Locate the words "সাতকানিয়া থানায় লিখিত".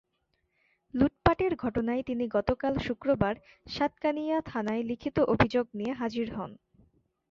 3.67-5.17